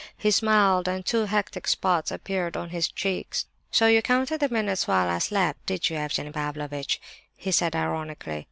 He 0.17 0.31
smiled, 0.31 0.87
and 0.87 1.05
two 1.05 1.25
hectic 1.25 1.67
spots 1.67 2.09
appeared 2.09 2.57
on 2.57 2.71
his 2.71 2.87
cheeks. 2.87 3.45
"So 3.69 3.85
you 3.85 4.01
counted 4.01 4.39
the 4.39 4.49
minutes 4.49 4.87
while 4.87 5.07
I 5.07 5.19
slept, 5.19 5.63
did 5.67 5.91
you, 5.91 5.95
Evgenie 5.97 6.31
Pavlovitch?" 6.33 6.99
he 7.37 7.51
said, 7.51 7.75
ironically. 7.75 8.39